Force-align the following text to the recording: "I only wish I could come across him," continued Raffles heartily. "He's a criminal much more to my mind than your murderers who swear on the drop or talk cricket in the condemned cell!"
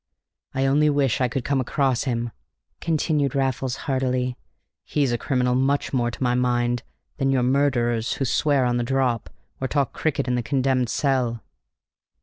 "I 0.55 0.65
only 0.65 0.89
wish 0.89 1.21
I 1.21 1.27
could 1.27 1.43
come 1.43 1.61
across 1.61 2.05
him," 2.05 2.31
continued 2.79 3.35
Raffles 3.35 3.75
heartily. 3.85 4.35
"He's 4.83 5.11
a 5.11 5.17
criminal 5.19 5.53
much 5.53 5.93
more 5.93 6.09
to 6.09 6.23
my 6.23 6.33
mind 6.33 6.81
than 7.17 7.29
your 7.29 7.43
murderers 7.43 8.13
who 8.13 8.25
swear 8.25 8.65
on 8.65 8.77
the 8.77 8.83
drop 8.83 9.29
or 9.59 9.67
talk 9.67 9.93
cricket 9.93 10.27
in 10.27 10.33
the 10.33 10.41
condemned 10.41 10.89
cell!" 10.89 11.43